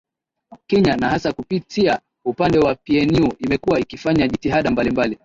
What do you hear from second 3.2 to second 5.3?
imekuwa ikifanya jitihada mbalimbali